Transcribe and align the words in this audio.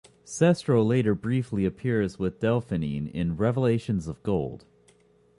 Cestro 0.25 0.81
later 0.83 1.13
briefly 1.13 1.63
appears 1.63 2.17
with 2.17 2.39
Delphine 2.39 3.05
in 3.13 3.37
"Revelations 3.37 4.07
of 4.07 4.23
Gold". 4.23 4.65